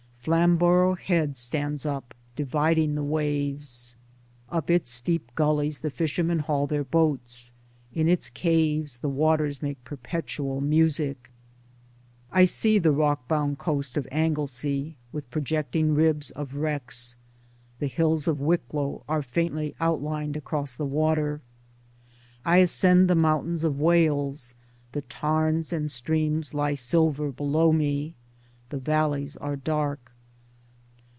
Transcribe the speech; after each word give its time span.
Flamborough 0.23 0.93
Head 0.93 1.35
stands 1.35 1.83
up, 1.83 2.13
dividing 2.35 2.93
the 2.93 3.01
waves. 3.03 3.95
Up 4.51 4.69
its 4.69 4.91
steep 4.91 5.31
gullies 5.33 5.79
the 5.79 5.89
fishermen 5.89 6.37
haul 6.37 6.67
their 6.67 6.83
boats; 6.83 7.51
in 7.95 8.07
its 8.07 8.29
caves 8.29 8.99
the 8.99 9.09
waters 9.09 9.63
make 9.63 9.83
perpetual 9.83 10.61
music, 10.61 11.31
I 12.31 12.45
see 12.45 12.77
the 12.77 12.91
rockbound 12.93 13.57
coast 13.57 13.97
of 13.97 14.07
Anglesey 14.11 14.95
with 15.11 15.27
projecting 15.31 15.95
ribs 15.95 16.29
of 16.29 16.53
wrecks; 16.53 17.15
the 17.79 17.87
hills 17.87 18.27
of 18.27 18.39
Wicklow 18.39 19.03
are 19.09 19.23
faintly 19.23 19.73
outlined 19.79 20.37
across 20.37 20.73
the 20.73 20.85
water. 20.85 21.41
I 22.45 22.57
ascend 22.57 23.07
the 23.09 23.15
mountains 23.15 23.63
of 23.63 23.79
Wales; 23.79 24.53
the 24.91 25.01
tarns 25.01 25.73
and 25.73 25.91
streams 25.91 26.53
lie 26.53 26.75
silver 26.75 27.31
below 27.31 27.71
me, 27.71 28.13
the 28.69 28.77
valleys 28.77 29.35
are 29.37 29.55
dark. 29.57 30.09